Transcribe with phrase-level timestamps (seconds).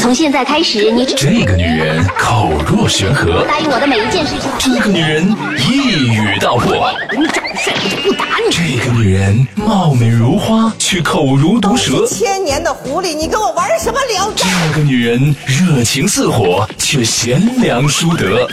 [0.00, 4.50] 从现在开始，你这个女人口若悬河，答应我的每一件事情。
[4.58, 8.50] 这个女人一语道破，你长得帅，我就不打你。
[8.50, 12.06] 这个女人貌美如花，却口如毒舌。
[12.06, 14.46] 千年的狐狸，你跟我玩什么聊斋？
[14.72, 18.48] 这个女人热情似火，却贤良淑德。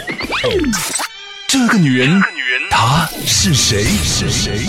[1.47, 2.21] 这个女人，
[2.69, 3.85] 她是谁？
[4.03, 4.59] 是谁？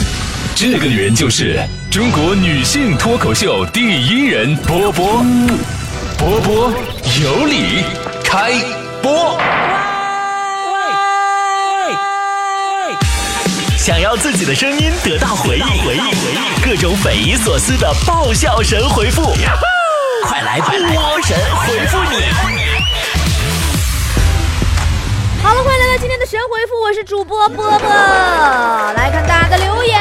[0.55, 1.61] 这个女人就是
[1.91, 5.25] 中国女性脱口秀第一人波波。
[6.19, 6.73] 波波
[7.23, 7.85] 有理，
[8.25, 8.53] 开
[9.01, 9.39] 播。
[13.79, 19.33] 想要自己的声音得到回应，回应，回应，各种匪夷所思的爆笑神回复，
[20.25, 20.73] 快来波
[21.23, 22.17] 神回复你！
[25.41, 27.89] 好了，欢迎来到今天的神回复，我是主播波波。
[27.89, 30.01] 来看大家的留言，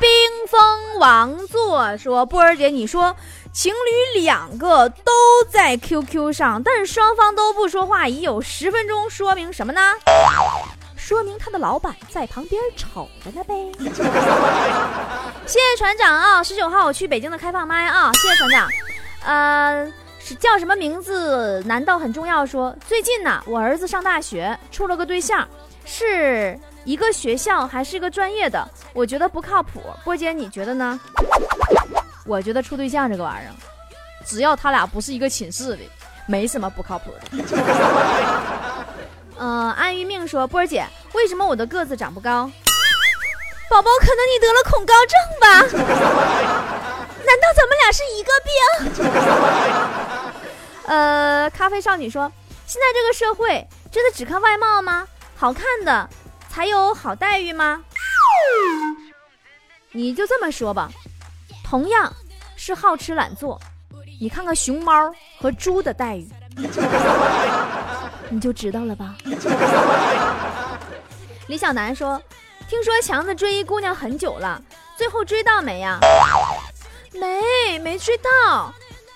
[0.00, 0.08] 冰
[0.48, 1.36] 封王
[1.72, 3.16] 我说：“波儿姐，你说。”
[3.52, 5.12] 情侣两个都
[5.50, 9.80] 在 QQ 上，但是双方都不说话，已有十分钟，说明什么呢？
[10.96, 13.54] 说明他的老板在旁边瞅着呢呗。
[15.44, 18.68] 谢谢船长啊，十九号我去北京的开放麦啊，谢谢船长。
[19.26, 21.62] 呃，是叫什么名字？
[21.66, 22.46] 难道很重要？
[22.46, 25.46] 说最近呢，我儿子上大学，处了个对象，
[25.84, 28.66] 是一个学校还是一个专业的？
[28.94, 29.82] 我觉得不靠谱。
[30.04, 30.98] 波姐，你觉得呢？
[32.24, 33.52] 我觉得处对象这个玩意儿，
[34.24, 35.80] 只要他俩不是一个寝室的，
[36.26, 37.20] 没什么不靠谱的。
[39.38, 42.50] 嗯， 安于命说波儿姐，为什么我的个子长不高？
[43.68, 45.46] 宝宝，可能你得了恐高症吧？
[47.24, 48.52] 难道咱们俩是一个病？
[50.86, 52.30] 呃，咖啡少女说，
[52.66, 55.08] 现在这个社会真的只看外貌吗？
[55.34, 56.08] 好看的
[56.50, 57.82] 才有好待遇吗？
[59.92, 60.90] 你就这么说吧。
[61.72, 62.12] 同样
[62.54, 63.58] 是好吃懒做，
[64.20, 64.92] 你看看熊猫
[65.40, 66.28] 和猪的待遇，
[68.28, 69.16] 你就知道了吧。
[71.46, 72.20] 李小楠说
[72.68, 74.60] ：“听说强子追一姑娘很久了，
[74.98, 75.98] 最后追到没呀？
[77.14, 78.70] 没，没追到。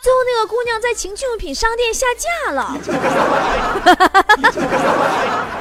[0.06, 2.78] 最后那个姑娘在情趣用品商店下架了。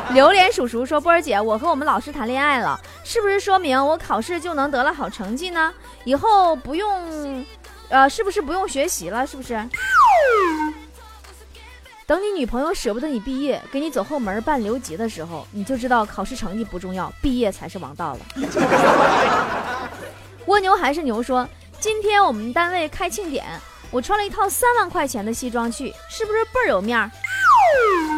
[0.13, 5.73] ”榴莲叔叔说：“波儿姐，我和我们老师谈恋爱了，是不是说明我考试就能得了好成绩呢？”
[6.05, 7.43] 以后不用，
[7.89, 9.25] 呃，是不是不用学习了？
[9.25, 9.59] 是不是？
[12.05, 18.19] 等你女朋友舍不得你毕业，给你走后门办留级的时候，你就知道考试成绩不重要，毕业才是王道了。
[20.45, 23.43] 蜗牛还是牛说，今天我们单位开庆典，
[23.95, 27.09] 我穿了一套三万块钱的西装去，是不是倍儿有面儿？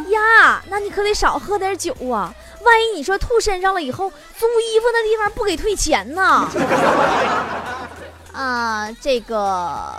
[0.10, 2.34] 呀，那你可得少喝点酒啊。
[2.64, 6.50] 万一你说吐身上了以后，租衣服那地方不给退钱呢？
[8.34, 9.94] 啊，这个，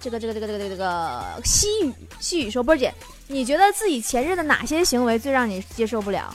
[0.00, 2.94] 这个，这个，这个，这个，这个，西雨，西雨说，波姐，
[3.26, 6.32] 你觉得自己前任的哪些行为最让你接受不了？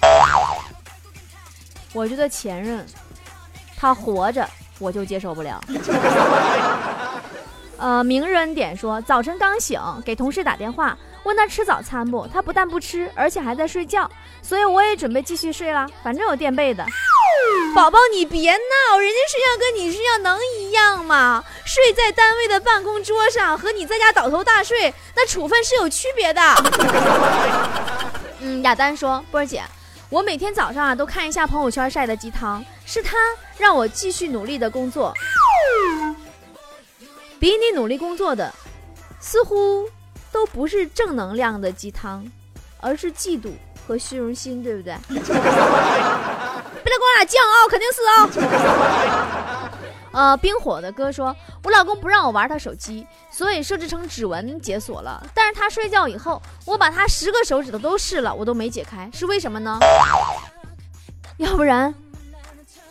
[1.93, 2.85] 我觉得前任，
[3.75, 5.59] 他活着我就接受不了。
[7.77, 10.97] 呃，名人点说，早晨刚醒，给同事打电话。
[11.23, 12.25] 问他吃早餐不？
[12.33, 14.09] 他不但不吃，而且还在睡觉，
[14.41, 16.85] 所以我也准备继续睡了，反正有垫背的。
[17.75, 21.43] 宝宝，你别闹，人家睡觉跟你睡觉能一样吗？
[21.65, 26.41] 睡在单位的办公桌上和你在家倒头大睡，那处分是有区别的。
[28.39, 29.61] 嗯，亚丹说，波儿姐，
[30.09, 33.17] 我每天早上啊都看一下朋友圈晒的鸡汤，是他
[33.57, 35.13] 让我继续努力的工作。
[37.39, 38.53] 比你努力工作的，
[39.19, 39.87] 似乎。
[40.29, 42.23] 都不是正能量的鸡汤，
[42.79, 43.49] 而是嫉妒
[43.87, 44.93] 和虚荣心，对不对？
[45.09, 45.23] 别来
[46.83, 49.71] 跟我俩犟啊，肯定是啊。
[50.11, 55.25] 呃，冰火的哥说，我老公不让我玩他手机，所以设置成指纹解锁了。
[55.33, 59.79] 但是他睡觉以后，我把他十个手指头都试了，我都没解开，是为什么呢？
[61.37, 61.95] 要不然，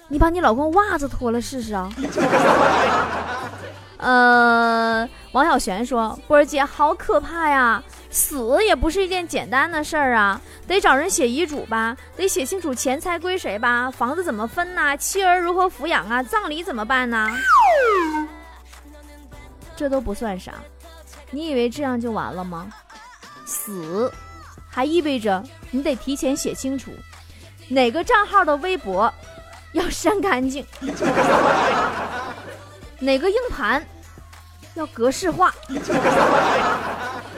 [0.08, 1.92] 你把你老公袜子脱了试试啊。
[3.98, 17.30] 呃，王小璇说：“波儿姐好可怕呀，死也不是一件简单的事儿啊，得找人写遗嘱吧，得写清楚钱财归谁吧，房子怎么分呐，妻儿如何抚养啊，葬礼怎么办呢？
[19.74, 20.52] 这都不算啥，
[21.30, 22.68] 你以为这样就完了吗？
[23.46, 24.12] 死，
[24.68, 26.90] 还意味着你得提前写清楚，
[27.68, 29.12] 哪个账号的微博
[29.72, 30.62] 要删干净。
[33.00, 33.86] ”哪个硬盘
[34.74, 35.54] 要格式化？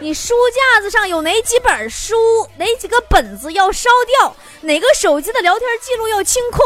[0.01, 2.15] 你书架子上有哪几本书？
[2.57, 4.37] 哪几个本子要烧掉？
[4.61, 6.61] 哪个手机的聊天记录要清空？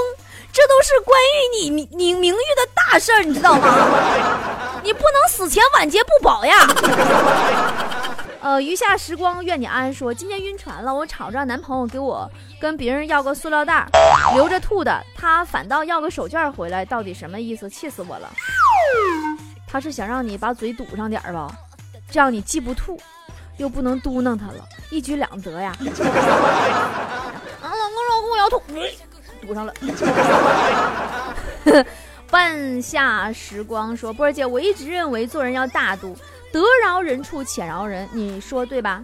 [0.53, 4.79] 这都是关于你名名名誉的大事儿，你知道吗？
[4.83, 6.55] 你不能死前晚节不保呀！
[8.43, 12.31] 呃，余下时光愿你安说，今天晕船了，我吵着男朋友给我
[12.61, 13.87] 跟别人要个塑料袋，
[14.35, 17.71] 留着吐的，他反倒要个手绢回来，到底什么意思？
[17.71, 18.31] 气死我了！
[19.67, 21.51] 他是想让你把嘴堵上点儿吧，
[22.11, 23.01] 这样你既不吐，
[23.57, 25.75] 又不能嘟囔他了，一举两得呀。
[25.81, 25.83] 啊，
[27.63, 28.61] 老公，老公，我要吐，
[29.41, 29.73] 堵上了。
[32.31, 36.17] 半夏时光说：“波儿姐，我一直认为做人要大度，
[36.51, 39.03] 得饶人处且饶人，你说对吧？”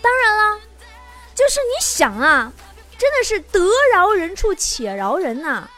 [0.00, 0.60] 当然了，
[1.34, 2.52] 就是你想啊，
[2.96, 3.60] 真的是得
[3.92, 5.68] 饶人处且饶人呐。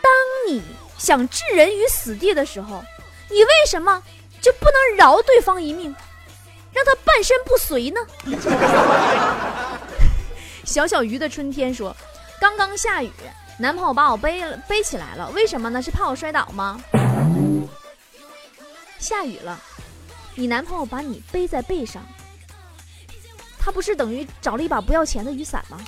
[0.00, 0.12] 当
[0.48, 0.60] 你
[1.02, 2.80] 想置人于死地的时候，
[3.28, 4.00] 你为什么
[4.40, 5.92] 就不能饶对方一命，
[6.72, 8.00] 让他半身不遂呢？
[10.64, 11.96] 小小鱼的春天说
[12.40, 13.10] ：“刚刚下雨。”
[13.58, 15.82] 男朋友把我背了背起来了，为什么呢？
[15.82, 16.80] 是怕我摔倒吗？
[19.00, 19.60] 下雨了，
[20.36, 22.00] 你男朋友把你背在背上，
[23.58, 25.80] 他不是等于找了一把不要钱的雨伞吗？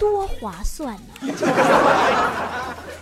[0.00, 1.02] 多划算呢！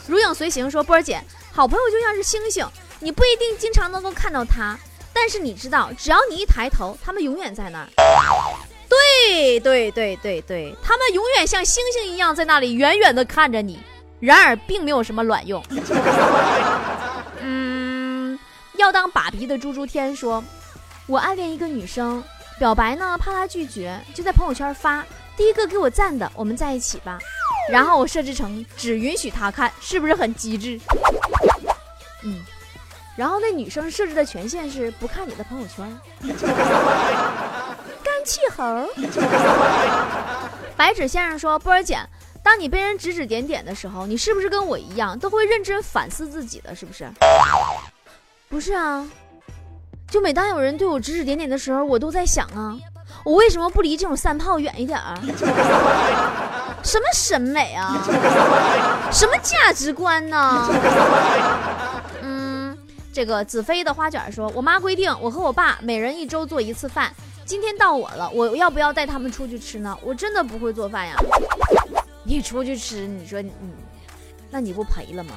[0.06, 1.23] 如影随形说，波儿姐，
[1.53, 2.67] 好朋友就像是星星，
[3.01, 4.79] 你不一定经常能够看到他，
[5.12, 7.89] 但是你知道，只要你一抬头，他们永远在那儿。
[8.89, 13.81] 对对对对对，他们永远像星星一样在那里远远的看着你，
[14.21, 15.65] 然而并没有什么卵用。
[17.41, 18.39] 嗯，
[18.77, 20.45] 要当爸比的猪猪天说，
[21.07, 22.23] 我暗恋一个女生，
[22.59, 25.05] 表白呢怕她拒绝，就在朋友圈发，
[25.37, 27.19] 第一个给我赞的，我们在一起吧。
[27.70, 30.78] 然后我设置成只允许他看，是不是很机智？
[32.22, 32.43] 嗯，
[33.16, 35.99] 然后那女生设置的权限是不看你的朋友圈。
[38.02, 38.88] 干气猴，
[40.76, 41.99] 白纸先生说：“波儿姐，
[42.43, 46.75] 当你被人指指点点的时候，你是不是跟我一样，都会认真反思自己的？
[46.75, 47.11] 是不是？
[48.49, 49.06] 不是啊，
[50.08, 52.76] 就每当有人对我指指点点的时候，我都在想啊，
[53.25, 55.19] 我为什么不离这种三炮远一点儿？
[56.85, 58.01] 什么审美啊？
[59.11, 60.69] 什么价值观呢？
[62.23, 62.79] 嗯，
[63.13, 67.13] 这个子飞的花卷说，我妈规定我和我爸每人一周做一次饭。”
[67.47, 69.95] 今天到我了，我要不要带他们出去吃呢？
[70.03, 71.15] 我真的不会做饭呀。
[72.23, 73.53] 你出去吃，你说你，
[74.51, 75.35] 那你不赔了吗？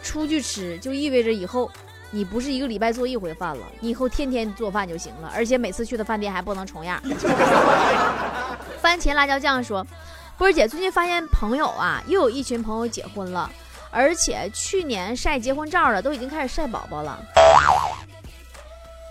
[0.00, 1.68] 出去吃就意味着以后
[2.10, 7.02] 你不是一个礼拜做一回饭了，你以后天天做饭就行了，而且每次去的饭店还不能重样。
[8.80, 9.84] 番茄辣椒酱说
[10.40, 13.50] ：“波儿姐，最近发现朋友啊，又有一群朋友结婚了，
[13.90, 17.22] 而且去年晒结婚照的都已经开始晒宝宝了。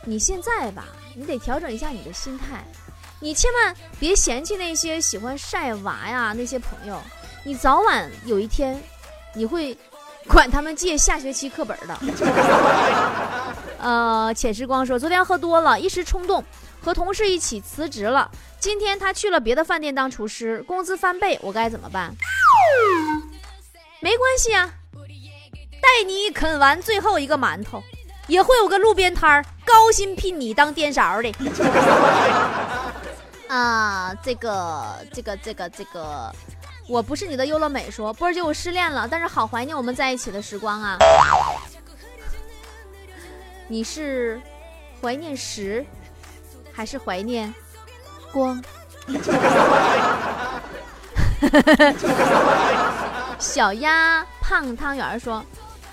[0.06, 0.86] 你现在吧。”
[1.16, 2.64] 你得调整一下你的心态，
[3.20, 7.00] 你千万别嫌弃那些喜欢晒娃呀那些朋友，
[7.44, 8.82] 你早晚有一天，
[9.34, 9.78] 你会
[10.28, 12.00] 管他们借下学期课本的。
[13.80, 16.44] 呃，浅时光说，昨天喝多了，一时冲动，
[16.82, 18.32] 和同事一起辞职了。
[18.60, 22.14] 今天他去了别的饭店当厨师，工资翻倍，我该怎么办？
[24.02, 24.70] 没关系啊，
[25.82, 27.82] 带你啃完最后一个馒头。
[28.28, 31.34] 也会有个路边摊儿高薪聘你当颠勺的。
[33.50, 36.32] 啊，这个这个这个这个，
[36.88, 41.00] 我不是你的优乐美说波儿姐我失恋了，但是好怀念我们在一起的时光啊。
[43.68, 44.40] 你是
[45.02, 45.84] 怀念时，
[46.72, 47.52] 还是怀念
[48.32, 48.62] 光？
[53.40, 55.44] 小鸭胖汤圆说。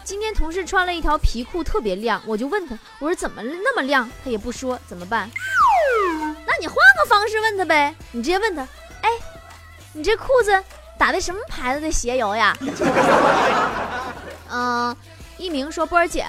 [0.05, 4.09] 今天同事穿了一条皮裤，特别亮，我就问他，我说怎么那么亮？
[4.25, 5.29] 他也不说，怎么办？
[6.47, 8.63] 那你换个方式问他呗，你直接问他，
[9.03, 9.11] 哎，
[9.93, 10.63] 你这裤子
[10.97, 12.57] 打的什么牌子的鞋油呀？
[14.49, 14.97] 嗯，
[15.39, 16.25] 一鸣说波儿姐，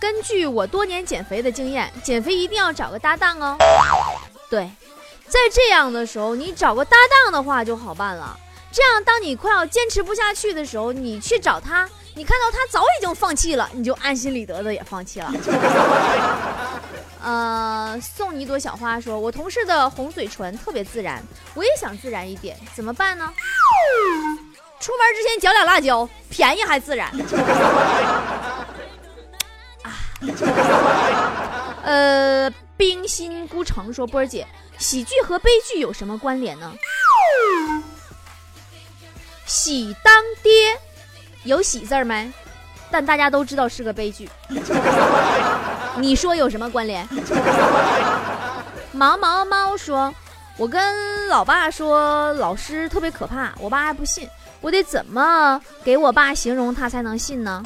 [0.00, 3.56] 根据我多年减肥的经验，减肥一定要找个搭档哦。
[4.50, 4.68] 对，
[5.32, 8.38] 在这样的时候，你找个搭档的话就好办了。
[8.70, 11.88] 这样，当你快要坚持不下去的时候，你去找他。
[12.14, 15.32] 你看到他早已经放弃了，你就安心理得的也放弃了。
[17.24, 21.22] 呃，送你一朵小花，说我同事的红嘴唇特别自然，
[21.54, 23.32] 我也想自然一点，怎么办呢？
[24.78, 27.08] 出门之前嚼俩辣椒，便宜还自然。
[29.82, 29.96] 啊，
[31.84, 34.46] 呃，冰心孤城说波儿姐，
[34.82, 36.72] 喜剧和悲剧有什么关联呢？
[39.46, 40.50] 喜当爹。
[41.44, 42.30] 有喜字儿没？
[42.90, 44.28] 但大家都知道是个悲剧。
[45.96, 47.08] 你说有什么关联？
[48.92, 50.12] 毛毛猫说
[50.58, 54.28] ：“我跟老爸说老师特别可怕，我爸还不信，
[54.60, 57.62] 我得怎么给我爸形容他才能信呢？”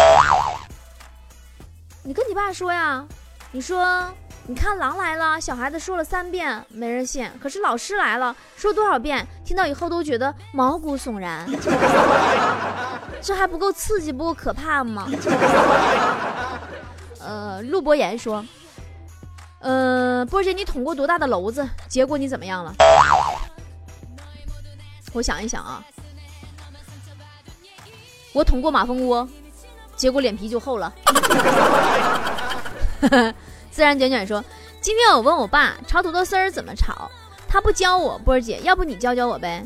[2.03, 3.05] 你跟你爸说呀，
[3.51, 4.09] 你说
[4.49, 11.45] 你看狼来了，小孩子说了三遍没人信，可是老师来了，说多少遍，听到以后都觉得毛骨悚然。
[13.21, 15.09] 这还不够刺激，不够可怕吗？
[17.19, 18.45] 呃，陆博言说，
[19.59, 21.69] 呃，波姐，你捅过多大的娄子？
[21.89, 22.73] 结果你怎么样了？
[25.13, 25.83] 我想一想啊，
[28.33, 29.29] 我捅过马蜂窝，
[29.97, 30.93] 结果脸皮就厚了。
[33.77, 34.43] 自然卷卷说
[34.81, 37.11] ：“今天我问我爸炒土豆丝儿怎么炒，
[37.47, 38.19] 他不教我。
[38.25, 39.63] 波儿姐，要不你教教我呗？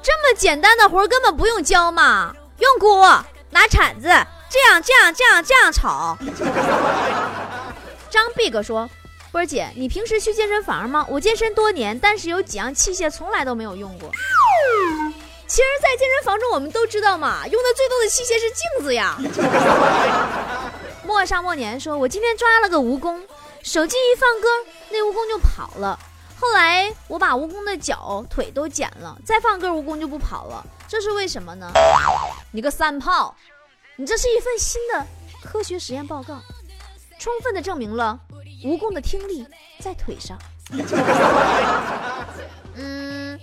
[0.00, 4.06] 这么简单的活根本不用教嘛，用锅拿铲子，
[4.48, 6.16] 这样这样这样这样炒。
[8.08, 8.88] ”张 big 说
[9.32, 11.04] ：“波儿姐，你平时去健身房吗？
[11.08, 14.12] 我健身多年，但是有几样器械从来都没有用过。
[15.48, 19.18] 其实，在健身房中，我们都知道嘛，用的最多的器械是镜子呀。”
[21.08, 23.18] 莫上末年说：“我今天抓了个蜈蚣，
[23.62, 24.48] 手机一放歌，
[24.90, 25.98] 那蜈蚣就跑了。
[26.38, 30.62] 后来我把蜈蚣的脚、腿都剪了，再放歌，蜈蚣就不跑了。
[30.86, 31.72] 这是为什么呢？
[32.52, 33.34] 你个三炮！
[33.96, 35.06] 你这是一份新的
[35.42, 36.42] 科学实验报告，
[37.18, 38.20] 充分的证明了
[38.62, 39.46] 蜈蚣的听力
[39.80, 40.38] 在腿上。
[42.76, 43.40] 嗯，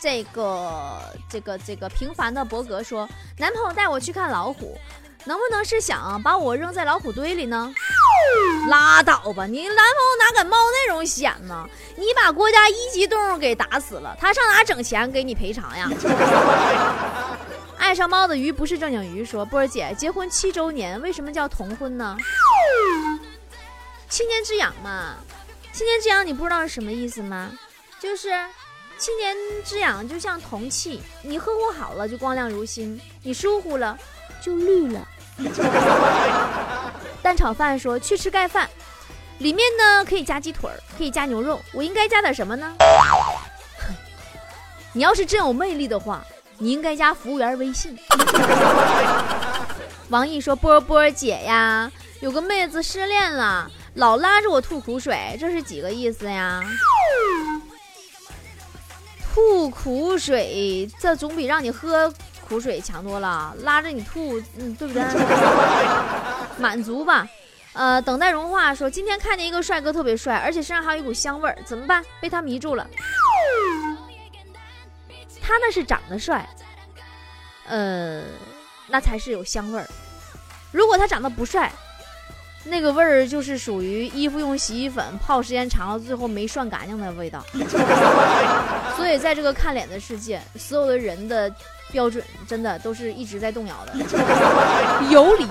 [0.00, 3.08] 这个、这个、这个平凡的伯格说，
[3.38, 4.78] 男朋友带我去看老虎。”
[5.28, 7.70] 能不能是想把我扔在老虎堆里呢？
[8.66, 11.68] 拉倒吧，你男朋友哪敢冒那种险呢？
[11.96, 15.86] 你把国家一级动物给打死了，他上哪整钱给你赔偿呀？
[17.76, 19.22] 爱上猫的鱼不是正经鱼。
[19.22, 22.16] 说波儿姐结婚七周年，为什么叫同婚呢？
[24.08, 25.16] 七年之痒嘛，
[25.74, 27.52] 七年之痒你不知道是什么意思吗？
[28.00, 28.30] 就是
[28.96, 33.98] 七年之痒就像铜器，你呵护好了就光亮如新，你疏忽了
[34.42, 35.06] 就绿了。
[37.22, 38.68] 蛋炒饭说去吃盖饭，
[39.38, 42.74] 里面呢可以加鸡腿儿，可以加牛肉，我应该加点什么呢？
[44.92, 46.24] 你要是真有魅力的话，
[46.58, 47.96] 你应该加服务员微信。
[50.08, 51.90] 王毅说波波姐呀，
[52.20, 56.64] 有个妹子失恋了，老拉着我吐苦水，这是几个意思呀？
[59.34, 62.12] 吐苦水，这总比让你喝。
[62.48, 65.02] 苦水强多了，拉着你吐，嗯，对不对？
[66.58, 67.28] 满足吧，
[67.74, 68.74] 呃，等待融化。
[68.74, 72.02] 说今天看见一个帅哥特别帅，而且身上还有一股香味儿，怎么办？
[72.20, 72.86] 被他迷住了。
[75.42, 76.48] 他那是长得帅，
[77.66, 78.24] 呃，
[78.86, 79.86] 那才是有香味儿。
[80.72, 81.70] 如果他长得不帅，
[82.64, 87.44] 那个味儿就是属于衣服用洗衣粉泡时间长了，最后没涮干净的味道。
[88.96, 91.54] 所以在这个看脸的世界，所有的人的。
[91.90, 93.94] 标准真的都是一直在动摇的，
[95.10, 95.46] 有理，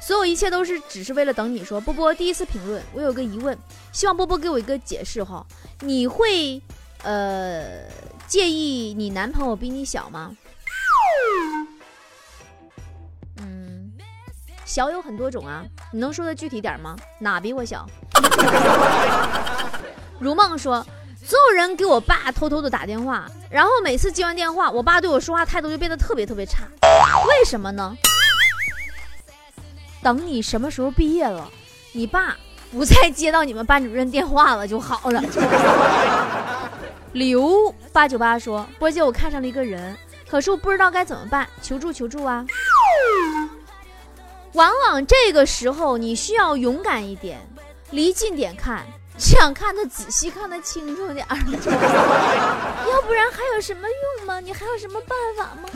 [0.00, 3.56] 所有一切都是只是为了等你说波波第一次评论，我有个疑问，
[3.92, 5.44] 希望波波给我一个解释哈，
[5.80, 6.62] 你会
[7.02, 7.82] 呃
[8.26, 10.36] 介意你男朋友比你小吗？
[13.40, 13.92] 嗯，
[14.64, 16.96] 小有很多种啊，你能说的具体点吗？
[17.18, 17.86] 哪比我小？
[20.20, 20.86] 如梦说。
[21.28, 26.62] 所有人给我爸偷偷的打电话，然后每次接完电话，我爸对我说话态度就变得特别特别差。
[26.80, 27.94] 为什么呢？
[30.02, 31.46] 等你什么时候毕业了，
[31.92, 32.34] 你爸
[32.72, 35.22] 不再接到你们班主任电话了就好了。
[37.12, 39.94] 刘八九八说：“波姐，我看上了一个人，
[40.30, 42.42] 可是我不知道该怎么办，求助求助啊！”
[44.54, 47.38] 往往这个时候你需要勇敢一点，
[47.90, 48.86] 离近点看。
[49.18, 51.36] 这样看的仔细，看的清楚点儿，
[52.88, 54.38] 要不然还有什么用吗？
[54.38, 55.68] 你还有什么办法吗？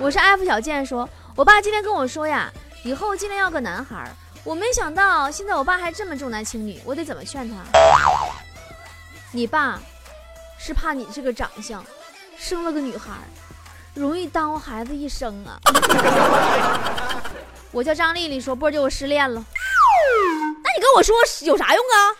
[0.00, 2.52] 我是 F 小健，说我爸今天跟我说呀，
[2.82, 4.10] 以后尽量要个男孩。
[4.42, 7.56] 我没想到现在我爸还这么重男轻女，我得怎么劝他？
[9.32, 9.80] 你爸
[10.58, 11.84] 是怕你这个长相，
[12.36, 13.12] 生了个女孩，
[13.94, 15.58] 容易耽误孩子一生啊。
[17.72, 19.44] 我叫张丽丽，说波儿姐我失恋了。
[20.86, 22.14] 跟我说有啥用啊？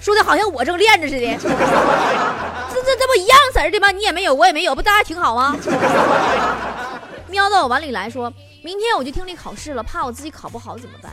[0.00, 3.92] 说的好像我正练着似的，这这这不一样色儿的吗？
[3.92, 5.56] 你也没有，我也没有，不大家挺好吗？
[7.28, 8.32] 喵到我碗里来说，
[8.62, 11.12] 明天我就听力考试了，怕我自己考不好怎么办？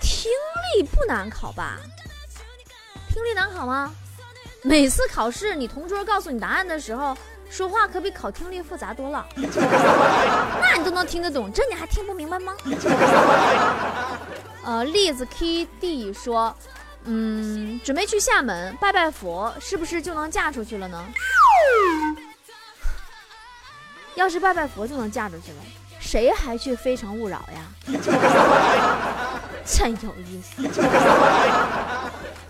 [0.00, 0.30] 听
[0.74, 1.78] 力不难考吧？
[3.10, 3.94] 听力难考吗？
[4.62, 7.16] 每次考试，你同桌告诉你答案的时候。
[7.50, 12.52] 说话可比考听力复杂多了， 那你都能听得懂，这你还听不明白吗？
[14.64, 16.54] 呃，栗子 K D 说，
[17.04, 21.04] 嗯，准备去厦门拜拜佛，是不是就能嫁出去了呢？
[24.16, 25.58] 要是拜拜佛就能嫁出去了，
[26.00, 27.62] 谁还去《非诚勿扰》呀？
[29.64, 30.62] 真有意思。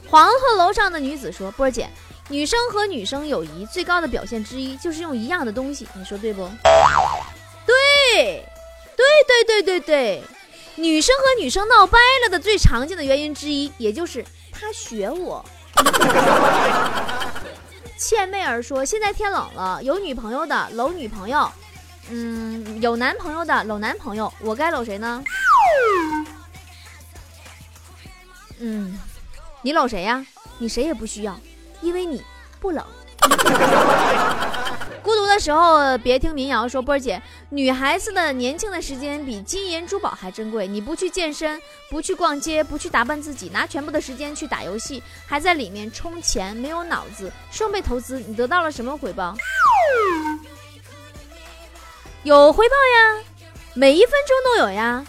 [0.08, 1.88] 黄鹤楼上的女子说：“波儿姐，
[2.28, 6.48] 女生和女生友谊最高的表现之一就是用一样的东西，你说对不？”
[7.66, 8.44] 对，
[8.96, 10.22] 对对对对对，
[10.76, 15.44] 女生和女生闹掰了的最常见的原因之一，也就是她学我。
[17.98, 21.50] 倩妹儿说：“现在天冷了，有女朋友的搂女朋友，
[22.10, 25.22] 嗯，有男朋友的搂男朋友，我该搂谁呢？”
[28.58, 28.98] 嗯，
[29.62, 30.26] 你搂谁呀？
[30.58, 31.38] 你谁也不需要，
[31.80, 32.22] 因为你
[32.60, 32.84] 不冷。
[35.02, 40.66] 孤独的时候别听民谣，说波儿姐，女孩子的年轻的时间比金银珠宝还珍贵。
[40.66, 49.34] 你不去健身，不去逛街，不去打扮自己，拿全部的时间去打游戏，还在里面充钱，没有脑子，双倍投资，你得到了什么回报？
[52.24, 53.22] 有回报呀，
[53.74, 55.06] 每一分钟都有呀，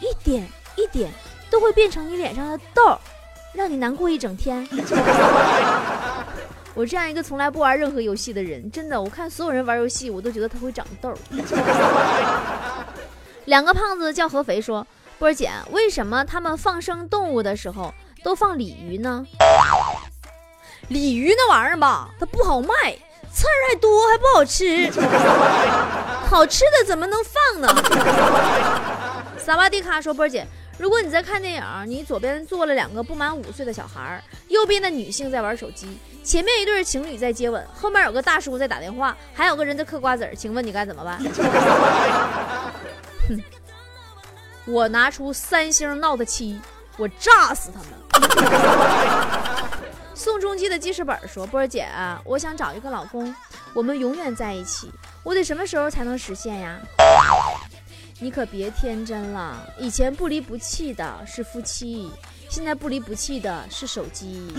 [0.00, 1.12] 一点一点。
[1.48, 2.98] 都会变成你脸上的痘，
[3.56, 4.68] 让你难过一整天。
[6.74, 11.10] 我这样一个从来不玩任何游戏的人，真的，我看所有人玩游戏，我都觉得他会长痘。
[13.46, 14.86] 两个胖子叫合肥说
[15.18, 19.24] ：“波儿姐，为什么他们放生动物的时候都放鲤鱼呢？
[20.88, 22.68] 鲤鱼那玩意儿吧，它不好卖，
[23.32, 24.90] 刺儿还多，还不好吃。
[26.28, 27.68] 好吃的怎么能放呢？”
[29.38, 30.46] 萨瓦迪卡说：“波儿姐。”
[30.78, 41.18] 如果你在看电影，你左边坐了两个不满五岁的小孩，右边的女性在玩手机，前面一对情侣在接吻，后面有个大叔在打电话，还有个人在嗑瓜子儿，请问你该怎么办？
[43.28, 43.42] 哼，
[44.66, 46.60] 我拿出三星 Note 七，
[46.98, 47.90] 我炸死他们！
[50.14, 51.88] 宋仲基的记事本说：“波儿姐，
[52.24, 53.34] 我想找一个老公，
[53.72, 54.90] 我们永远在一起，
[55.22, 56.78] 我得什么时候才能实现呀？”
[58.18, 62.10] 你可别天真了，以前不离不弃的是夫妻，
[62.48, 64.50] 现在不离不弃的是手机。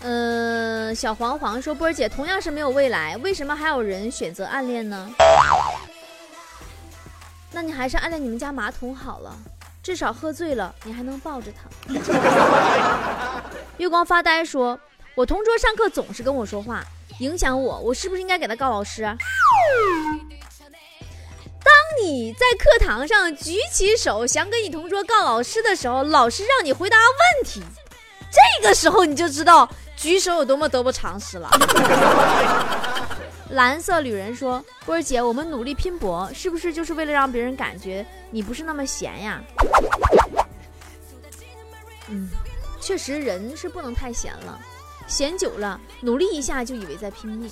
[0.00, 5.08] 嗯， 小黄黄说：“波儿姐，同样是没有未来，为什么还有人选择暗恋呢？
[7.52, 9.32] 那你还是暗恋你们家马桶好了，
[9.84, 11.68] 至少喝醉了你还能抱着他。
[13.78, 14.78] ”月光发呆说
[15.14, 16.82] ：“我同桌上课总是跟我说话，
[17.20, 19.06] 影响我，我是不是应该给他告老师？”
[22.04, 27.62] 你在课堂上举起手想跟你同桌告老师的时候，老师让你回答问题，
[28.30, 31.48] 这个时候你就知道举手有多么得不偿失了。
[33.50, 39.42] 蓝色旅人说：“波儿姐，我们努力拼搏，是不是就是为了让别人感觉你不是那么闲呀？”
[42.08, 42.28] 嗯，
[42.80, 44.60] 确实人是不能太闲了，
[45.06, 47.50] 闲久了努力一下就以为在拼命。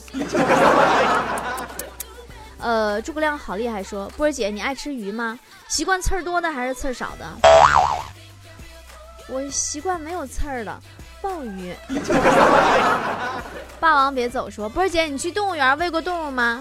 [2.62, 5.36] 呃，诸葛亮好厉害，说波儿姐，你爱吃鱼吗？
[5.68, 7.26] 习惯刺儿多的还是刺儿少的？
[9.28, 10.80] 我习惯没有刺儿的
[11.20, 11.74] 鲍鱼。
[13.80, 16.60] 霸王别走，说波儿姐，你去动物园喂过动物吗？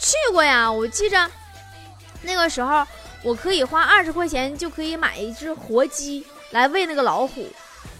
[0.00, 1.30] 去过呀，我记着
[2.22, 2.84] 那个时候，
[3.22, 7.48] 我可以花二十块钱就可以买一只活鸡来喂那个老虎，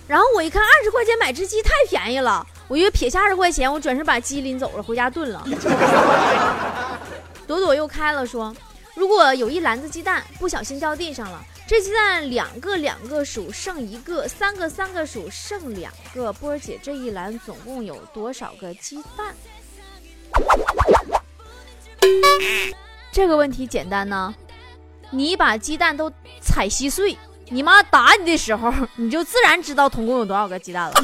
[0.09, 2.45] 然后我一看二十块钱买只鸡太便宜了。
[2.69, 5.43] 我又撇下二十块钱，我转身把鸡拎走了，回家炖了。
[7.47, 8.55] 朵朵又开了说
[8.95, 16.31] ：“如果有一篮子鸡蛋不小心掉地上了，这鸡蛋两个两个数剩一个，三个三个数剩两个。
[16.35, 19.35] 波儿姐，这一篮总共有多少个鸡蛋？”
[23.11, 24.35] 这个问题简单呢，
[25.11, 27.17] 你把鸡蛋都踩稀碎，
[27.49, 30.95] 你妈打你的时候，你就自然知道总共有多少个鸡蛋了。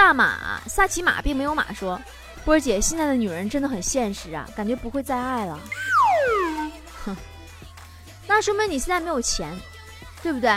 [0.00, 2.00] 萨马萨奇马并没有马说，
[2.42, 5.60] 波儿姐，现在的女人真的很现实啊，感觉不会再爱了。
[7.04, 7.14] 哼，
[8.26, 9.54] 那说明你现在没有钱，
[10.22, 10.50] 对不对？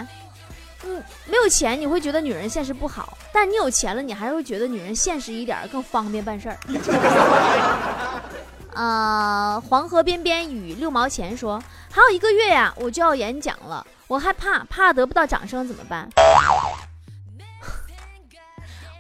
[0.86, 6.58] 嗯，没有钱你会觉得女人现实不好，但你有钱了，你还是会觉得女人现实一点更方便办事儿。
[8.74, 16.08] 呃，黄河边边雨六毛钱说，还有一个月呀，我就要演讲了，我害怕，怕得不到掌声怎么办？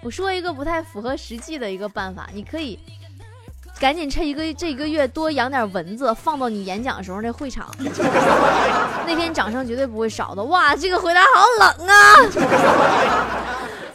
[0.03, 2.77] 我说一个不太符合实际的一个办法，你可以
[3.79, 7.73] 赶紧趁一个这一个月多养点蚊子，放到你演讲时候那会场，
[9.07, 10.43] 那天掌声绝对不会少的。
[10.43, 11.95] 哇，这个回答好冷啊！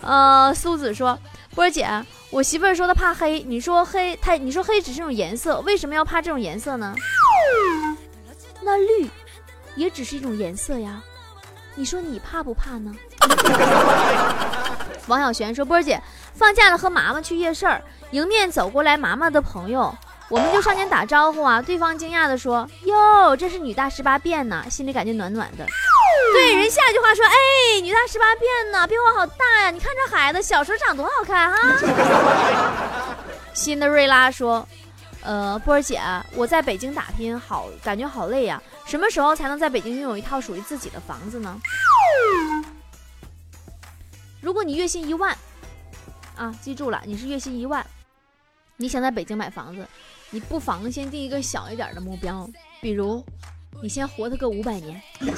[0.49, 1.19] 呃，苏子说，
[1.55, 1.87] 波儿姐，
[2.31, 6.95] 我媳妇儿说她怕黑，你说黑，她你说黑只是种颜色，为什么要怕这种颜色呢？
[8.65, 9.11] 那绿
[9.77, 11.03] 也只是一种颜色呀，
[11.75, 12.95] 你说你怕不怕呢？
[15.09, 16.01] 王小璇说：“波儿姐，
[16.35, 19.93] 放假了和妈妈去夜市儿，迎面走过来妈妈的朋友，
[20.29, 21.61] 我们就上前打招呼啊。
[21.61, 25.67] 对方惊讶的说：“哟，这是女大十八变呢。”心里感觉暖暖的。
[26.35, 29.71] 对，人下一句话说：“哎，女大十八变呢，变化好大呀！
[29.71, 33.17] 你看这孩子小时候长多好看哈。
[33.55, 34.67] ”辛德瑞拉说
[35.25, 36.01] ：“呃，波儿姐，
[36.35, 38.63] 我在北京打拼，好感觉好累呀。
[38.85, 41.59] 什么时候才能在北京拥有一套属于自己的房子呢？
[44.49, 45.37] 如果你月薪一万，
[46.35, 47.87] 啊，记住了，你是月薪一万，
[48.79, 49.87] 你想在北京买房子，
[50.31, 52.49] 你不妨先定一个小一点的目标，
[52.81, 53.23] 比如
[53.83, 55.37] 你先活他个五百年，想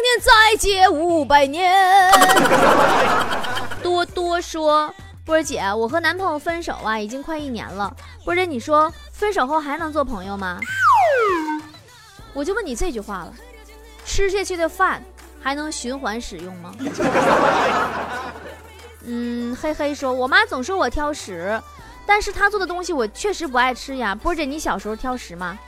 [0.00, 2.10] 念再借五百年。
[3.82, 4.94] 多多说。”
[5.26, 7.94] 波姐，我和男朋友分手啊，已经快一年了。
[8.24, 10.58] 波姐，你说分手后还能做朋友吗？
[12.32, 13.34] 我就问你这句话了，
[14.06, 15.02] 吃下去的饭
[15.44, 16.74] 还能循环使用吗？
[19.04, 21.60] 嗯，嘿嘿，说我妈总说我挑食，
[22.06, 24.14] 但是她做的东西我确实不爱吃呀。
[24.14, 25.58] 波姐，你小时候挑食吗？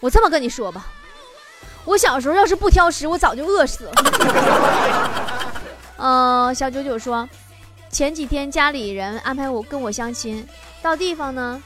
[0.00, 0.86] 我这么跟你说吧。
[1.84, 3.92] 我小时候要是不挑食，我早就饿死了。
[5.98, 7.28] 嗯， 小九九说，
[7.90, 10.48] 前几天家里人安排我跟我相亲，
[10.80, 11.62] 到地方呢，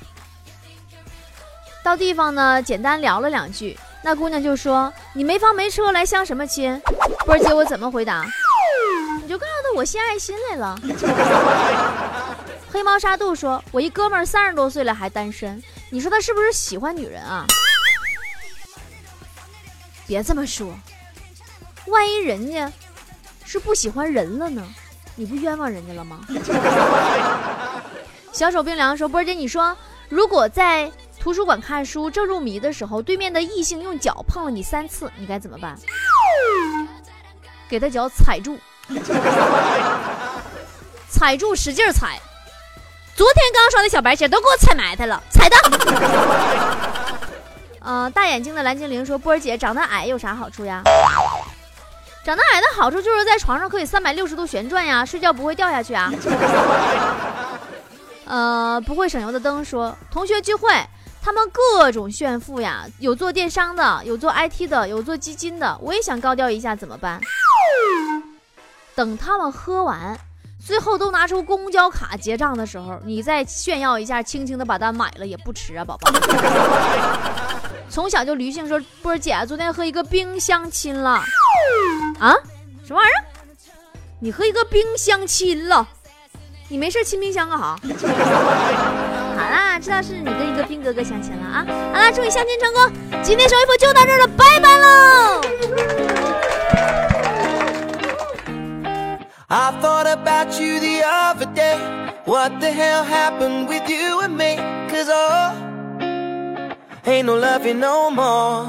[1.84, 6.80] 到地方呢，简单聊了两句，那姑娘就说：“你没房没车来相什么亲？”
[7.24, 8.26] 波儿姐，我怎么回答？
[9.22, 10.76] 你就告诉他我献爱心来了。
[12.72, 17.46] 黑猫沙杜说：“我一哥们儿三十多岁了还单身，你说他是不是喜欢女人啊？”
[20.06, 20.74] 别这么说，
[21.86, 22.70] 万一人家
[23.44, 24.62] 是不喜欢人了呢？
[25.14, 26.20] 你不冤枉人家了吗？
[28.32, 29.76] 小手冰凉说：“波儿姐，你说
[30.08, 30.90] 如果在
[31.22, 35.78] 图书馆看书正入迷的时候，对面的异性用脚碰了你三次，你该怎么办？
[37.68, 38.58] 给他脚踩住，
[41.08, 42.18] 踩住，使劲踩。
[43.14, 45.56] 昨天刚刷的小白鞋都给我踩埋汰了，踩的。
[47.78, 50.82] ”呃，大眼睛的蓝精灵说：“波儿姐长得矮有啥好处呀？
[52.24, 56.12] 长得矮的好处就是在床上可以三百六十度旋转呀，睡觉不会掉下去啊。
[58.26, 60.68] ”呃，不会省油的灯说：“同学聚会，
[61.22, 67.20] 他们各种炫富呀，有做电商的，有做 IT 的，有做基金的，我也想高调一下，怎么办？
[68.96, 70.18] 等他们喝完。”
[70.64, 76.08] 最后都拿出公交卡结账的时候，你再炫耀一下，轻轻的把单买了也不迟啊，宝宝。
[77.88, 81.20] 从小就驴性说，波儿姐昨天和一个冰箱亲了
[82.20, 82.32] 啊？
[82.84, 83.24] 什么玩意儿？
[84.20, 85.86] 你和一个冰箱亲了？
[86.68, 87.76] 你没事亲冰箱干啥？
[89.52, 91.66] 好啦，知道是你跟一个冰哥哥相亲了啊？
[91.92, 92.90] 好啦，祝你相亲成功！
[93.22, 95.42] 今天小衣服就到这儿了，拜拜喽。
[99.48, 101.76] I thought about you the other day.
[102.24, 104.56] What the hell happened with you and me?
[104.88, 105.52] Cause oh,
[107.04, 108.64] ain't no loving no more.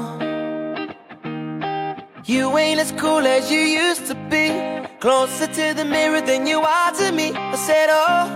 [2.26, 4.52] You ain't as cool as you used to be.
[5.00, 7.32] Closer to the mirror than you are to me.
[7.34, 8.28] I said, oh,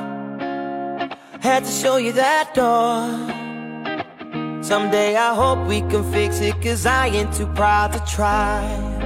[1.40, 3.06] had to show you that door.
[4.62, 8.98] Someday I hope we can fix it, cause I ain't too proud to try.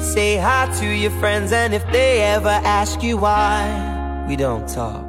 [0.00, 5.06] Say hi to your friends and if they ever ask you why we don't talk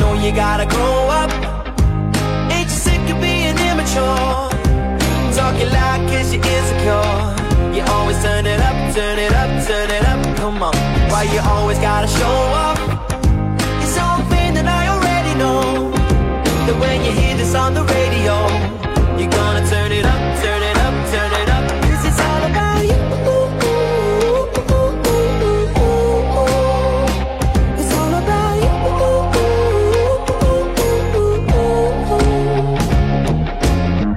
[0.00, 1.30] No, you gotta grow up
[2.50, 4.48] Ain't you sick of being immature?
[5.34, 10.04] Talking loud cause you're insecure You always turn it up, turn it up, turn it
[10.06, 10.74] up Come on,
[11.10, 12.81] why you always gotta show off?
[16.72, 18.32] That when you hear this on the radio
[19.18, 22.82] You're gonna turn it up, turn it up, turn it up Cause it's all about
[22.82, 22.96] you
[27.78, 28.72] It's all about you.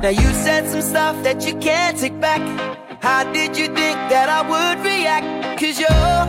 [0.01, 2.39] Now you said some stuff that you can't take back
[3.01, 5.59] How did you think that I would react?
[5.59, 6.25] Cause you're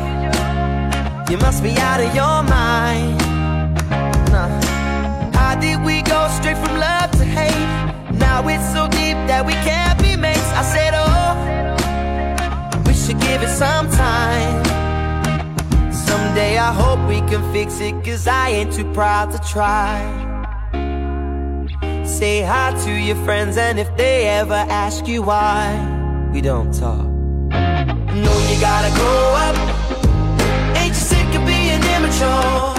[1.30, 3.16] You must be out of your mind
[4.32, 4.76] nah.
[5.38, 7.66] How did we go straight from love to hate?
[8.18, 10.50] Now it's so deep that we can't be mates.
[10.60, 11.34] I said oh
[12.86, 14.64] We should give it some time.
[15.92, 19.98] Someday I hope we can fix it Cause I ain't too proud to try.
[22.04, 25.64] Say hi to your friends and if they ever ask you why
[26.32, 27.06] we don't talk.
[28.24, 29.56] No, you gotta grow up.
[30.78, 32.74] Ain't you sick of being immature?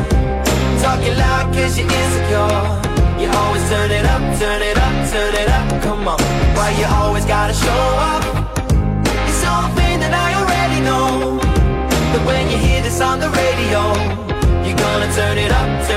[0.81, 2.86] Talking loud cause you're insecure
[3.19, 6.19] you always turn it up, turn it up, turn it up, come on.
[6.55, 8.23] Why you always gotta show up?
[9.25, 11.39] It's something that I already know.
[12.13, 13.81] But when you hear this on the radio
[14.65, 15.96] You're gonna turn it up, turn